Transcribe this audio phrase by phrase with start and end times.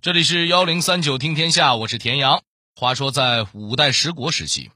[0.00, 2.42] 这里是幺零三九听天下，我是田阳。
[2.76, 4.70] 话说在五代十国时期，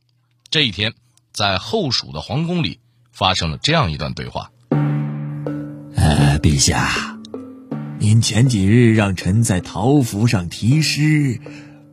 [0.50, 0.94] 这一天，
[1.32, 2.80] 在后蜀的皇宫里
[3.12, 4.50] 发生了这样一段对话：
[5.94, 7.16] 呃，陛下，
[8.00, 11.38] 您前几日让臣在桃符上题诗，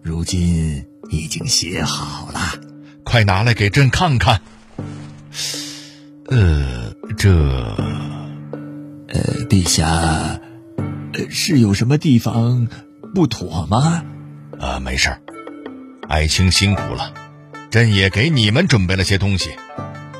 [0.02, 2.39] 如今已经写好了，
[3.04, 4.41] 快拿来给朕看看。
[6.25, 7.30] 呃，这，
[9.07, 9.91] 呃，陛下，
[11.14, 12.68] 呃，是有什么地方
[13.14, 14.04] 不妥吗？
[14.59, 15.22] 啊，没事儿。
[16.08, 17.13] 爱卿辛苦了，
[17.70, 19.52] 朕也给你们准备了些东西。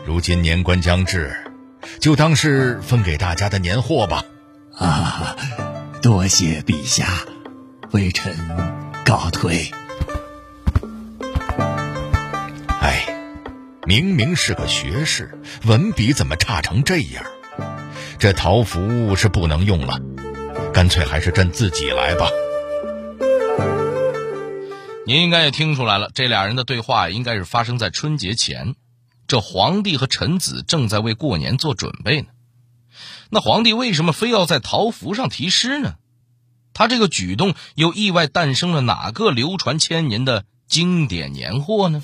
[0.05, 1.35] 如今年关将至，
[1.99, 4.23] 就当是分给大家的年货吧。
[4.75, 5.35] 啊，
[6.02, 7.07] 多谢陛下，
[7.91, 8.34] 微臣
[9.05, 9.71] 告退。
[12.79, 13.05] 哎，
[13.85, 17.23] 明明是个学士，文笔怎么差成这样？
[18.17, 19.99] 这桃符是不能用了，
[20.73, 22.27] 干脆还是朕自己来吧。
[25.09, 28.76] 您应该也听出来了，这俩人的对话应该是发生在春节前。
[29.27, 32.27] 这皇帝和臣子正在为过年做准备呢。
[33.32, 35.96] 那皇帝为什么非要在桃符上题诗呢？
[36.76, 42.04] 他这个举动又意外诞生了哪个流传千年的经典年货呢？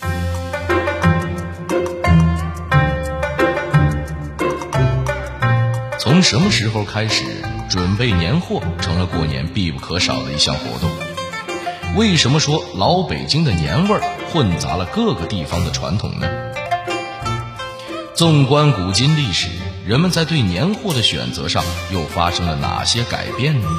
[6.00, 7.23] 从什么时候开始，
[7.69, 10.90] 准备年货成了过年必不可少的一项活动？
[11.95, 16.27] 为什么说老北京的年味儿混杂了各个地方的传统呢？
[18.13, 19.47] 纵观古今历史，
[19.88, 23.69] 人们在对年货的选择上又发生了哪些改变呢？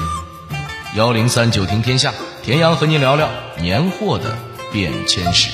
[0.95, 3.29] 幺零三九听天下，田阳和您聊聊
[3.61, 4.35] 年货的
[4.73, 5.51] 变迁史。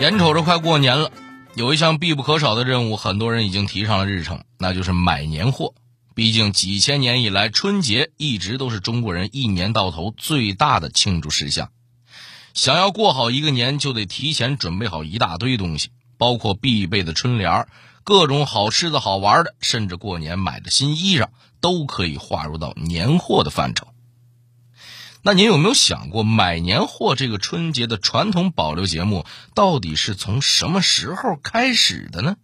[0.00, 1.10] 眼瞅着快过年了，
[1.54, 5.72] 有一项必不可少的任务，很多人已经提上了日程，那就是买年货。
[6.14, 11.70] 毕竟几千年以来，春节一直都是中国人一年到头最大的庆祝事项。
[12.52, 17.68] 想要过好一个年，就得提前准备好一大堆东西，包括必备的春联、
[18.02, 21.28] 各种好吃的好玩的，甚至过年买的新衣裳，
[21.60, 23.86] 都可以划入到年货的范畴。
[25.22, 32.36] 那您有没有想过，买年货这个春节的传统保留节目，到底是从什么时候开始的呢？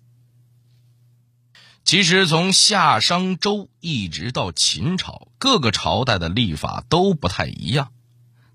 [1.86, 7.92] 其实，从夏商周一直到秦朝，各个朝代的历法都不太一样。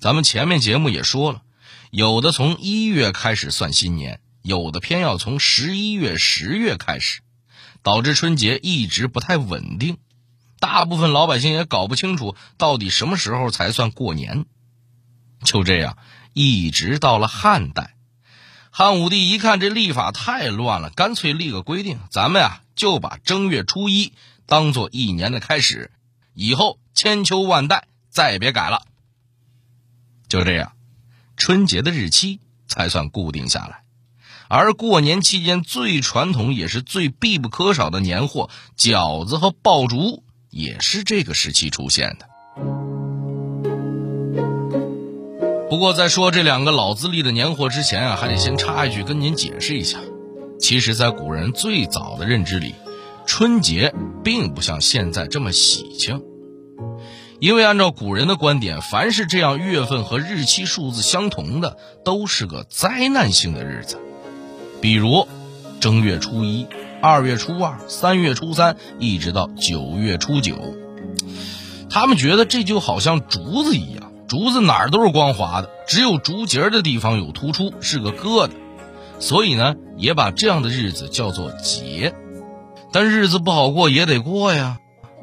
[0.02, 1.42] 咱们前面节目也说了，
[1.92, 7.22] 有的从一月开始算新年，有的偏要从十一月、十月开始，
[7.82, 9.98] 导致春节一直不太稳定。
[10.60, 14.44] 大部分老百姓也搞不清楚到底什么时候才算过年。
[15.46, 15.98] 就这样，
[16.34, 17.96] 一直到了汉代，
[18.72, 22.64] 汉武帝一看这历法太乱了，干脆立个规定，咱们呀。
[22.74, 24.14] 就把正月初一
[24.48, 25.92] 当做一年的开始，
[26.34, 28.82] 以后千秋万代再也别改了。
[30.28, 30.74] 就这样，
[31.38, 33.84] 春节的日期才算固定下来。
[34.48, 42.31] 而过年期间最传统也是最必不可少的年货——饺子和爆竹，也是这个时期出现的。
[45.72, 50.00] 不过，在说这两个老资历的年货之前啊，还得先插一句，跟您解释一下。
[50.60, 52.76] 其实，在古人最早的认知里，
[53.26, 56.22] 春节并不像现在这么喜庆。
[57.40, 63.98] 因为按照古人的观点，凡是这样月份和日期数字相同的，都是个灾难性的日子。
[64.82, 65.26] 比如
[65.80, 66.68] 正月初一、
[67.02, 70.76] 二月初二、三月初三，一直到九月初九，
[71.90, 78.52] 他们觉得这就好像竹子一样，竹子哪儿都是光滑的，只有竹节的地方有突出，是个疙瘩。
[79.20, 82.14] 所以呢，也把这样的日子叫做节，
[82.94, 84.78] 但日子不好过也得过呀，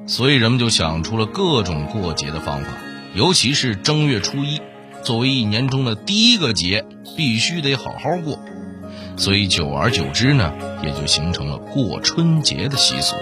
[0.07, 2.69] 所以人们就想出了各种过节的方法，
[3.15, 4.61] 尤其是正月初一，
[5.03, 6.85] 作为一年中的第一个节，
[7.17, 8.39] 必须得好好过，
[9.17, 10.53] 所以久而久之呢，
[10.85, 13.17] 也就形成了过春节的习俗。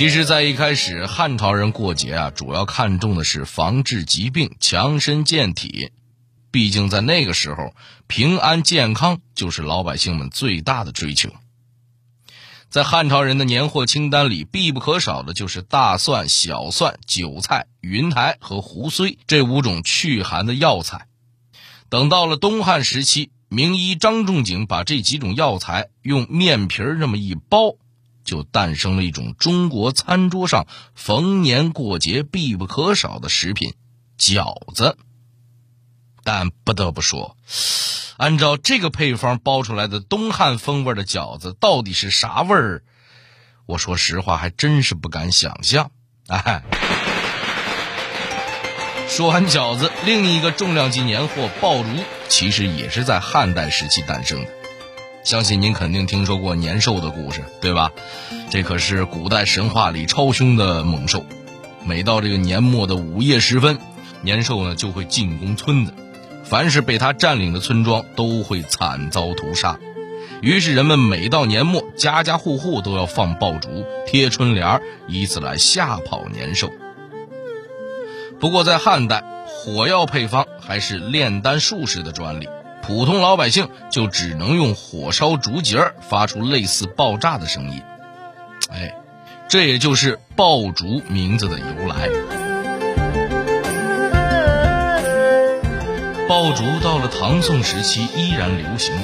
[0.00, 5.92] 其实，在一开始，汉朝人过节啊，主要看重的是防治疾病、强身健体。
[6.50, 7.74] 毕竟在那个时候，
[8.06, 11.28] 平安健康就是老百姓们最大的追求。
[12.70, 21.08] 在汉朝人的年货清单里，必不可少的就是大蒜、小蒜、韭菜、云台和胡荽这五种祛寒的药材。
[21.90, 27.76] 等到了东汉时期，名医张仲景把这几种药材用面皮儿这么一包。
[28.30, 33.74] 就诞生了一种中国餐桌上逢年过节必不可少的食品——
[34.16, 34.96] 饺子。
[36.22, 37.36] 但不得不说，
[38.18, 42.84] 按照这个配方包出来的东汉风味的饺子到底是啥味儿？
[43.66, 45.90] 我说实话，还真是不敢想象。
[46.28, 46.62] 哎，
[49.08, 51.88] 说完饺子，另一个重量级年货爆竹，
[52.28, 54.59] 其实也是在汉代时期诞生的。
[55.22, 57.92] 相信您肯定听说过年兽的故事，对吧？
[58.50, 61.24] 这可是古代神话里超凶的猛兽。
[61.84, 63.78] 每到这个年末的午夜时分，
[64.22, 65.92] 年兽呢就会进攻村子，
[66.42, 69.78] 凡是被他占领的村庄都会惨遭屠杀。
[70.40, 76.70] 于是人们每到年末，家家户户都要放爆竹、贴春联，以此来吓跑年兽。
[78.40, 82.48] 不过在汉代，火药配方还是炼丹术士的专利。
[82.82, 87.82] 普通老百姓就只能用火烧竹节发出类似爆炸的声音，
[88.70, 88.94] 哎，
[89.48, 92.08] 这也就是爆竹名字的由来。
[96.28, 98.94] 爆竹到了唐宋时期依然流行。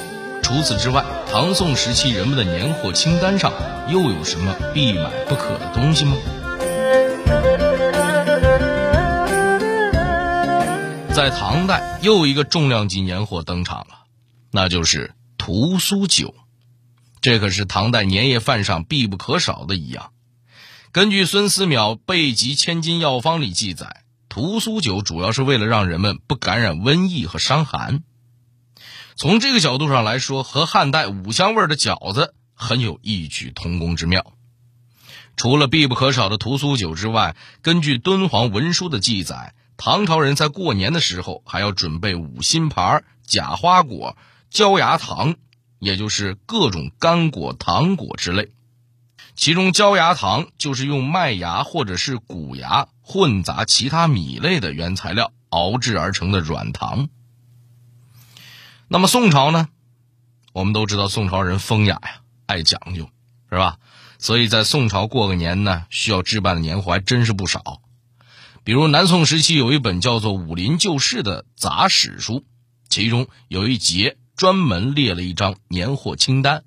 [0.42, 3.52] 除此之外，唐宋时期人们的年货清单上
[3.88, 6.16] 又有什么必买不可的东西吗？
[11.16, 14.00] 在唐代，又一个重量级年货登场了，
[14.50, 16.34] 那就是屠苏酒。
[17.22, 20.10] 这可是唐代年夜饭上必不可少的一样。
[20.92, 28.02] 根据孙思邈《备急千金药方》里记载，屠苏酒主要是为了让人们不感染瘟疫和伤寒。
[29.14, 34.34] 从这个角度上来说，和汉代五香味的饺子很有异曲同工之妙。
[35.34, 39.54] 除了必不可少的屠苏酒之外，根据敦煌文书的记载。
[39.76, 44.16] 唐朝人在过年的时候还要准备五辛牌、假花果、
[44.50, 45.36] 焦芽糖，
[45.78, 48.52] 也就是各种干果、糖果之类。
[49.34, 57.08] 其中焦芽糖就是用麦芽或者是谷芽混杂其他米类的原材料熬制而成的软糖。
[58.88, 59.68] 那么宋朝呢？
[60.54, 63.10] 我们都知道宋朝人风雅呀，爱讲究，
[63.50, 63.76] 是吧？
[64.18, 67.82] 所以在宋朝过个年呢，需要置办的年货还真是不少。
[68.66, 72.44] 比如南宋时期有一本叫做《武林旧事》的杂史书，
[72.88, 76.64] 其中有一节专门列了一张年货清单，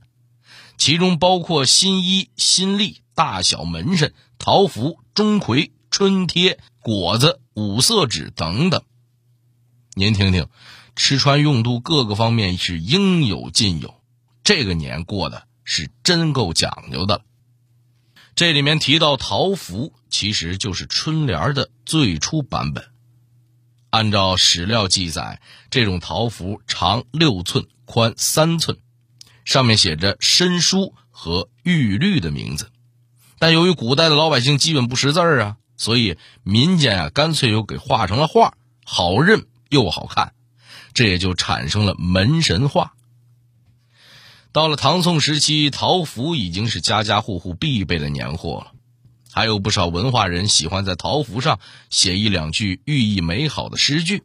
[0.78, 8.82] 其中包括新衣、新历、大小门神、桃符、钟馗、春贴、果子、五色纸等等。
[9.94, 10.48] 您听听，
[10.96, 13.94] 吃穿用度各个方面是应有尽有，
[14.46, 17.26] 这个年过的是真够讲究的。
[18.36, 22.86] 这里面提到桃符，其实就是春联的最初版本。
[23.90, 28.78] 按照史料记载，这种桃符长六寸，宽三寸，
[29.46, 32.72] 上面写着申书和玉律的名字。
[33.40, 38.54] 但由于古代的老百姓基本不识字啊，所以民间啊干脆又给画成了画，
[38.86, 40.34] 好认又好看，
[40.94, 42.94] 这也就产生了门神画。
[44.52, 48.72] 到了唐宋时期，桃符已经是家家户户必备的年货了，
[49.32, 51.60] 还有不少文化人喜欢在桃符上
[51.92, 54.24] 写一两句寓意美好的诗句。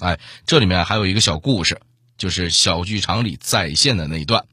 [0.00, 1.80] 哎，这里面还有一个小故事，
[2.16, 4.46] 就是小剧场里再现的那一段。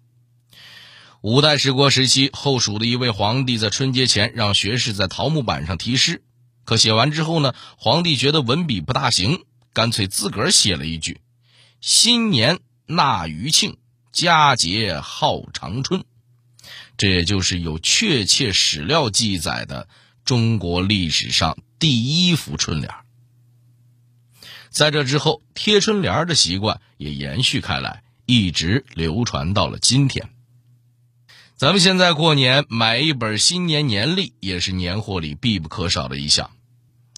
[1.22, 6.24] 五代十国时期，后蜀的一位皇帝在春节前让学士在桃木板上题诗，
[6.64, 11.22] 可写完之后呢，皇帝觉得文笔不大行，干脆自个儿写了一句
[11.80, 13.78] ：“新年纳余庆。”
[14.16, 16.06] 佳节号长春，
[16.96, 19.90] 这也就是有确切史料记载的
[20.24, 22.94] 中国历史上第一幅春联。
[24.70, 30.30] 在这之后，贴春联的习惯也延续开来，一直流传到了今天。
[31.58, 36.52] 咱们现在过年买一本新年年历，也是年货里必不可少的一项。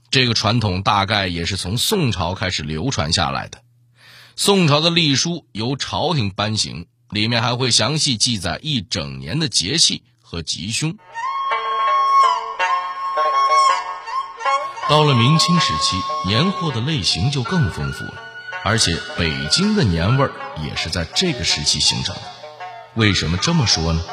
[0.10, 3.62] 这个传统大概也是从宋朝开始流传下来的。
[4.40, 10.96] 宋朝的历书由朝廷颁行，里面还会详细记载一整年的节气和吉凶。
[14.88, 18.14] 到了明清时期，年货的类型就更丰富了，
[18.64, 20.32] 而且北京的年味儿
[20.64, 22.22] 也是在这个时期形成的。
[22.94, 24.04] 为什么这么说呢？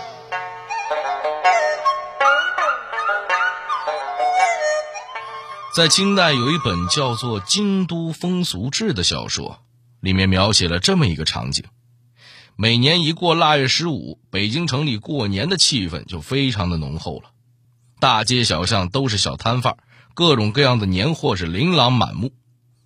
[5.76, 9.60] 在清代有一本叫做《京都风俗志》的小说。
[10.04, 11.64] 里面描写了这么一个场景：
[12.56, 17.30] 每年一过腊月十五，北京城里过年的气氛就非常的浓厚了。
[18.00, 19.78] 大街小巷都是小摊贩，
[20.12, 22.34] 各种各样的年货是琳琅满目。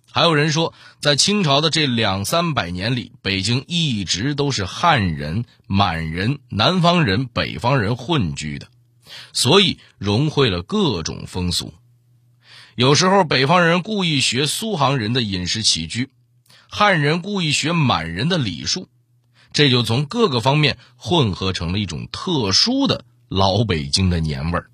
[0.09, 8.67] 还有人说，在清朝的这两三百年里，北京一直都是汉人、满人、南方人、北方人混居的，
[9.33, 11.73] 所以融汇了各种风俗。
[12.75, 16.09] 有时候北方人故意学苏杭人的饮食起居。
[16.71, 18.89] 汉人故意学满人的礼数，
[19.51, 24.69] 这就从各个方面混合成了一种特殊的老北京的年味儿。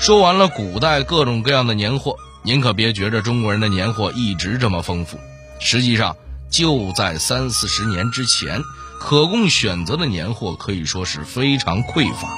[0.00, 5.16] 说完了古代各种各样的年货，您可别觉着中国人的年货一直这么丰富。
[5.60, 6.16] 实际上，
[6.50, 8.60] 就在三四十年之前，
[8.98, 12.28] 可供选择的年货可以说是非常匮乏。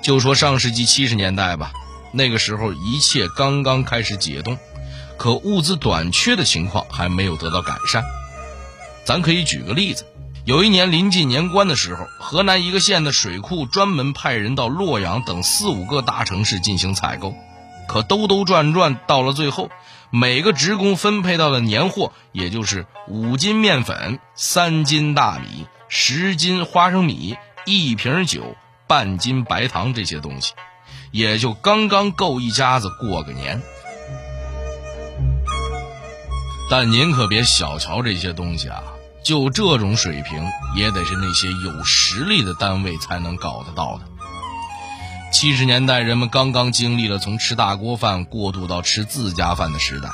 [0.00, 1.72] 就说上世纪七十年代吧，
[2.12, 4.58] 那个时候一切刚刚开始解冻，
[5.16, 8.04] 可物资短缺的情况还没有得到改善。
[9.04, 10.04] 咱可以举个例子。
[10.44, 17.34] 有一年临近年关的时候，河南一个县的水库专门派人到洛阳等四五个大城市进行采购，
[17.86, 19.68] 可兜兜转转到了最后，
[20.10, 27.36] 每个职工分配到的年货也就是五斤面粉、三斤大米、十斤花生米、
[27.66, 30.54] 一瓶酒、半斤白糖这些东西，
[31.10, 33.60] 也就刚刚够一家子过个年。
[36.70, 38.82] 但您可别小瞧这些东西啊！
[39.24, 40.42] 就这种水平，
[40.76, 44.04] 也得是那些有实力的单位才能搞得到的。
[45.32, 50.10] 七十年代，人们刚刚经历了从吃大锅饭过渡到吃自家饭的时代，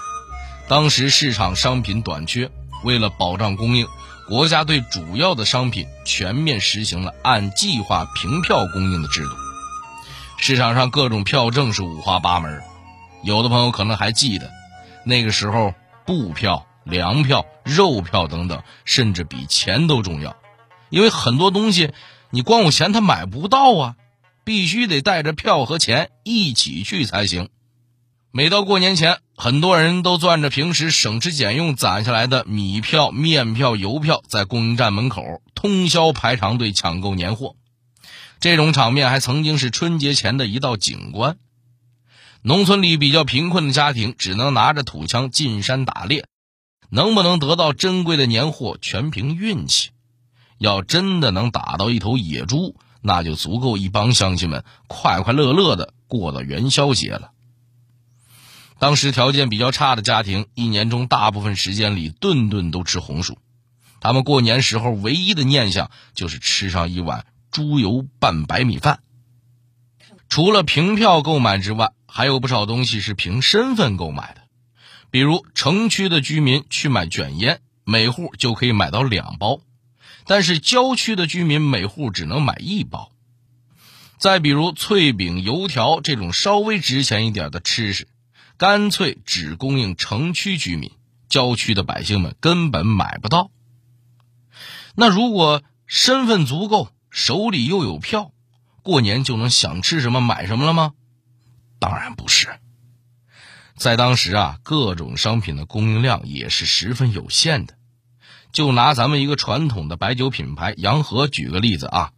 [0.69, 2.51] 当时市场商品短缺，
[2.83, 3.87] 为了保障供应，
[4.29, 9.44] 国家对主要的商品全面实行了按计划凭票供应的制度。
[10.37, 12.63] 市场上各种票证是五花八门，
[13.23, 14.51] 有的朋友可能还记得，
[15.05, 15.75] 那个时候
[16.07, 16.67] 布票。
[16.85, 20.37] 粮票、肉票等等，甚至比钱都重要，
[20.91, 21.95] 因为很多东西
[22.29, 23.97] 你光有钱他买不到啊，
[24.45, 27.49] 必须得带着票和钱一起去才行。
[28.33, 37.57] 每到过年前，很多人都攥着平时省吃俭用攒下来的米票、面票、油票，在供应站门口通宵排长队抢购年货。
[38.41, 41.37] 这种场面还曾经是春节前的一道景观。
[42.43, 46.27] 农村里比较贫困的家庭，只能拿着土枪进山打猎。
[46.91, 49.91] 能不能得到珍贵的年货，全凭运气。
[50.59, 57.33] 要真的能打到一头野猪，那就足够一帮乡亲们快快乐乐的过到元宵节了。
[58.79, 63.39] 当时条件比较差的家庭，一年中大部分时间里顿顿都吃红薯，
[64.01, 67.25] 他们过年时候唯一的念想就是吃上一碗
[67.55, 68.99] 猪油拌白米饭。
[70.29, 74.41] 除了凭票购买之外，还有不少东西是凭身份购买的。
[75.13, 79.61] 比如城区的居民去买卷烟，每户就可以买到两包；
[80.27, 83.13] 但是郊区的居民每户只能买一包。
[84.19, 88.09] 再比如脆饼、油条这种稍微值钱一点的吃食，
[88.57, 90.91] 干脆只供应城区居民，
[91.29, 93.53] 郊区的百姓们根本买不到。
[94.97, 98.33] 那如果身份足够，手里又有票，
[98.83, 100.95] 过年就能想吃什么买什么了吗？
[101.79, 102.49] 当然不是。
[103.77, 107.77] 在当时啊，各种商品的供应量也是十分有限的。
[108.51, 112.11] 就拿咱们一个传统的白酒品牌洋河举个例子啊，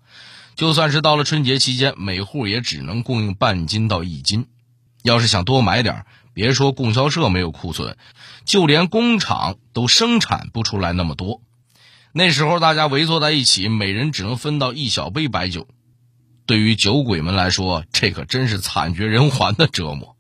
[0.55, 4.47] 就算是到了春节期间，每户也只能供应半斤到一斤。
[5.03, 7.99] 要是想多买点，别说供销社没有库存，
[8.47, 11.43] 就连工厂都生产不出来那么多。
[12.19, 15.69] 那时候大家围坐在一起，每人只能分到一小杯白酒。
[16.47, 20.17] 对于酒鬼们来说，这可真是惨绝人寰的折磨。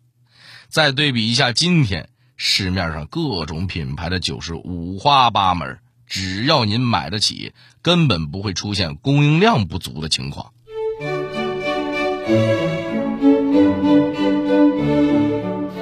[0.68, 10.52] 再对比一下今天市面上各种品牌的酒是五花八门，只要您买得起，根本不会出现供应量不足的情况。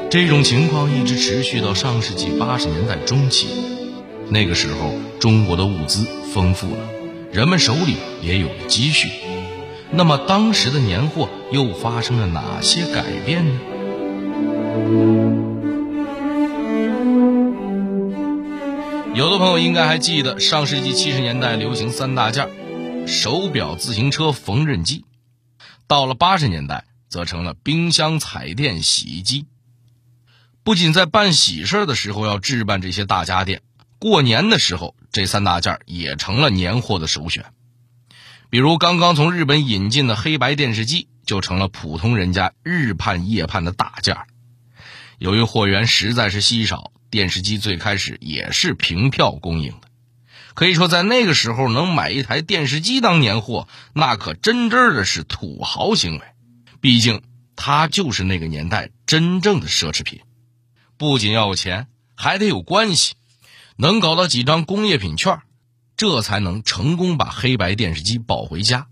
[0.09, 3.49] 这种情况一直持续到上世纪八十年代中期，
[4.35, 6.89] 那个时候中国的物资丰富了，
[7.33, 9.09] 人们手里也有了积蓄。
[9.93, 13.61] 那么当时的年货又发生了哪些改变呢？
[19.15, 22.49] 有的朋友应该还记得，上世纪七十年代流行三大件：
[23.07, 25.05] 手表、自行车、缝纫机。
[25.87, 29.47] 到了八十年代，则成了冰箱、彩电、洗衣机。
[30.65, 33.63] 不仅在办喜事的时候要置办这些大家电，
[34.05, 37.47] 过年的时候，这三大件也成了年货的首选。
[38.51, 44.15] 比如刚刚从日本引进的黑白电视机，就成了普通人家日盼夜盼的大件。
[45.17, 49.89] 由于货源实在是稀少，电视机最开始也是凭票供应的。
[50.53, 56.21] 可以说，在那个时候能买一台电视机当年货，那可真真的是土豪行为。
[56.83, 57.23] 毕竟，
[57.57, 60.21] 它就是那个年代真正的奢侈品。
[60.99, 63.15] 不仅要有钱，还得有关系，
[63.77, 65.41] 能搞到几张工业品券，
[65.97, 68.87] 这才能成功把黑白电视机抱回家。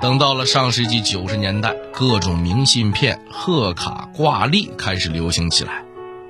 [0.00, 5.84] 等到了上世纪九十年代，各种明信片、贺卡、挂历开始流行起来。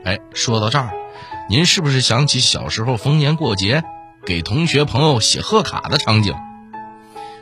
[0.05, 0.91] 哎，说到这儿，
[1.49, 3.83] 您是不是想起小时候逢年过节
[4.27, 6.35] 给同学朋友写贺卡的场景？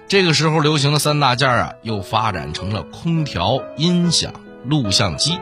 [0.06, 4.32] 这个时候流行的三大件啊，又发展成了空调、音响、
[4.64, 5.40] 录像机。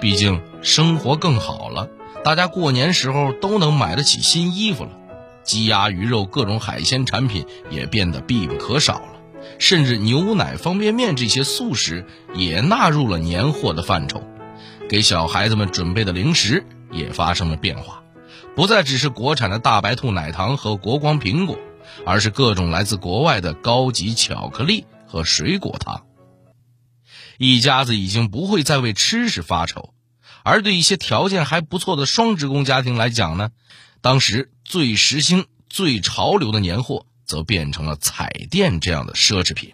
[0.00, 1.88] 毕竟生活更好了，
[2.22, 4.90] 大家过年时候都能买得起新衣服了，
[5.42, 9.12] 鸡鸭鱼肉各种海鲜产品也变得必不可少了。
[9.58, 14.22] 甚至牛奶、方便面这些速食也纳入了年货的范畴，
[14.88, 18.02] 给小孩子们准备的零食也发生了变化，
[18.56, 21.56] 不再只是国产的大白兔奶糖和国光苹果，
[22.04, 26.02] 而是各种来自国外的高级巧克力和水果糖。
[27.38, 29.94] 一家子已经不会再为吃食发愁，
[30.42, 33.50] 而对一些条件还不错的双职工家庭来讲呢，
[34.00, 37.06] 当时最时兴、最潮流的年货。
[37.26, 39.72] 则变成了彩电这样的奢侈品，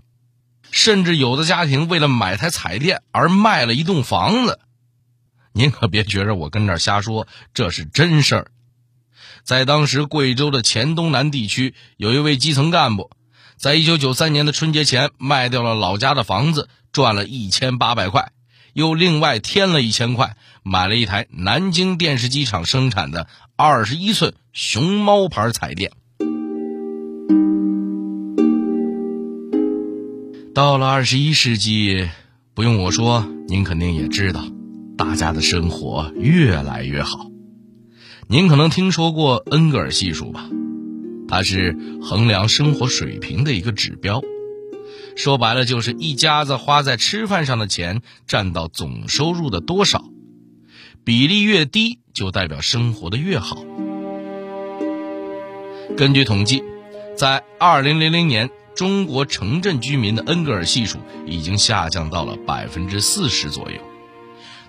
[0.71, 4.59] 甚至有的家庭为了买台彩电而卖了一栋房子。
[5.53, 8.51] 您可别觉着我跟这儿瞎说，这是真事儿。
[9.45, 13.11] 在当时贵州的黔东南地区，有一位基层干部，
[13.59, 18.33] 在一九九三年的春节前卖掉了老家的房子，赚了一千八百块，
[18.75, 25.93] 又另外添了一千块，买了一台南京电视机厂生产的二十一寸熊猫牌彩电。
[30.55, 32.11] 到了二十一世纪，
[32.53, 34.45] 不用我说，您肯定也知道，
[34.99, 37.27] 大家的生活越来越好。
[38.29, 40.47] 您可能听说过恩格尔系数吧？
[41.27, 44.23] 它是衡量生活水平的一个指标。
[45.17, 50.05] 说白了，就是一家子花在吃饭上的钱占到总收入的多少，
[51.05, 53.65] 比例越低，就代表生活的越好。
[55.97, 56.63] 根据统计，
[57.17, 58.51] 在二零零零年。
[58.75, 63.79] 中国城镇居民的恩格尔系数已经下降到了百分之四十左右，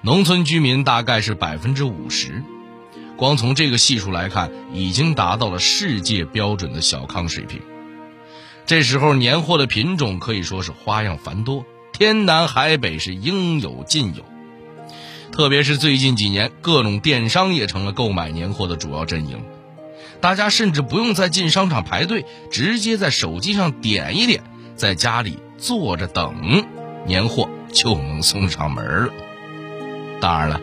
[0.02, 2.44] 农村居民大概是百分之五十。
[3.16, 7.62] 光从这个系数来看，已经达到了世界标准的小康水平。
[8.66, 14.24] 这时候年货的品种可以说是花样繁多，天南海北是应有尽有。
[15.32, 19.44] 特别是最近几年，各种电商也成了购买年货的主要阵营。
[20.22, 24.44] 大家甚至不用再进商场排队，直接在手机上点一点，
[24.76, 26.64] 在家里坐着等，
[27.06, 29.14] 年货就能送上门了。
[30.22, 30.62] 当然了，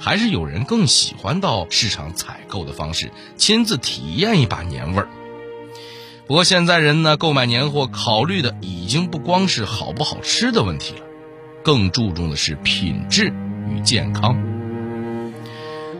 [0.00, 5.08] 还是有人更喜欢到市场采购的方式，亲自体验一把年味儿。
[6.26, 11.02] 不过现在人呢，购买年货考虑的已经不光是好不好吃的问题了，
[11.62, 13.32] 更注重的是品质
[13.70, 14.36] 与健康。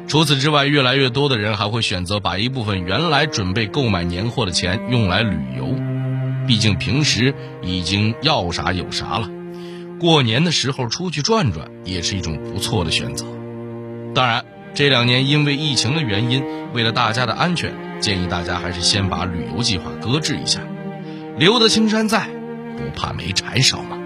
[0.08, 5.68] 除此之外，越来越多的人还会选择把一部分原来准备购买年货的钱用来旅游，
[6.48, 9.30] 毕竟平时已经要啥有啥了，
[10.00, 13.24] 过年的时候出去转转也是一种不错的选择。
[14.12, 20.60] 当然，这两年因为疫情的原因，为了大家的安全，建议大家还是先把旅游计划搁置一下，
[21.38, 22.28] 留得青山在，
[22.76, 23.98] 不怕没柴烧嘛。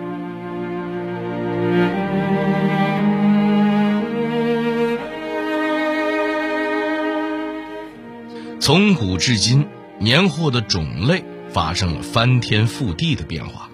[8.61, 9.67] 从古至今，
[9.99, 13.69] 年货的种类发生了翻天覆地的变化，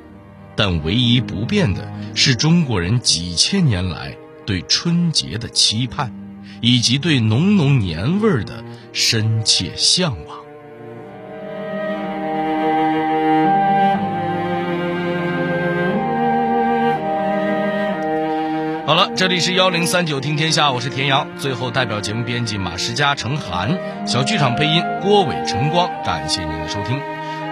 [0.56, 6.12] 但唯一不变的是中国人几千年来对春节的期盼，
[6.60, 10.36] 以及对浓浓年味儿的深切向往。
[18.86, 21.26] 好了，这里是幺零三九听天下，我是田阳。
[21.38, 27.00] 最后，代表节目编辑马世佳、程涵，小剧场配音郭伟、晨光，感谢您的收听。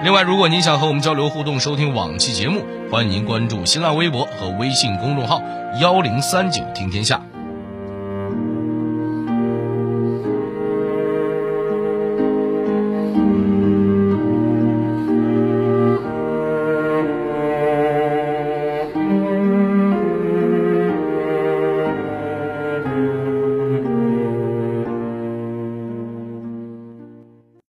[0.05, 5.43] 另外，如果您想和我们交流互动、收听往期节目，欢迎您关注新浪微博和微信公众号
[5.81, 7.21] 幺零三九听天下。